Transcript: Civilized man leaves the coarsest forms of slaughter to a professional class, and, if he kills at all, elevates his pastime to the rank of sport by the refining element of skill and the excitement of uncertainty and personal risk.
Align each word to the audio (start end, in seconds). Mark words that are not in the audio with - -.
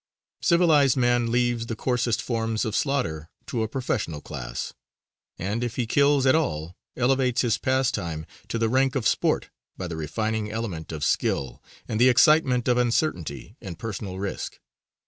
Civilized 0.41 0.97
man 0.97 1.29
leaves 1.31 1.67
the 1.67 1.75
coarsest 1.75 2.23
forms 2.23 2.65
of 2.65 2.75
slaughter 2.75 3.29
to 3.45 3.61
a 3.61 3.67
professional 3.67 4.19
class, 4.19 4.73
and, 5.37 5.63
if 5.63 5.75
he 5.75 5.85
kills 5.85 6.25
at 6.25 6.33
all, 6.33 6.75
elevates 6.97 7.41
his 7.41 7.59
pastime 7.59 8.25
to 8.47 8.57
the 8.57 8.67
rank 8.67 8.95
of 8.95 9.07
sport 9.07 9.51
by 9.77 9.85
the 9.87 9.95
refining 9.95 10.49
element 10.49 10.91
of 10.91 11.03
skill 11.03 11.61
and 11.87 11.99
the 12.01 12.09
excitement 12.09 12.67
of 12.67 12.79
uncertainty 12.79 13.57
and 13.61 13.77
personal 13.77 14.17
risk. 14.17 14.59